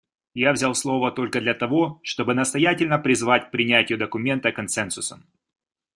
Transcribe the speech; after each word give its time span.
Я 0.33 0.51
взял 0.53 0.73
слово 0.73 1.11
только 1.11 1.39
для 1.39 1.53
того, 1.53 1.99
чтобы 2.01 2.33
настоятельно 2.33 2.97
призвать 2.97 3.49
к 3.49 3.51
принятию 3.51 3.99
документа 3.99 4.51
консенсусом. 4.51 5.27